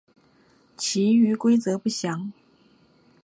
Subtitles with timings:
[0.77, 2.33] 其余规则不详。